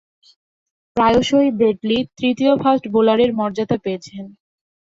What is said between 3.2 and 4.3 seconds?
মর্যাদা পেয়েছেন।